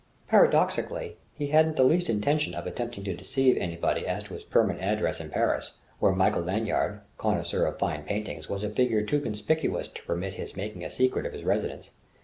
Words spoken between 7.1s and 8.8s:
connoisseur of fine paintings, was a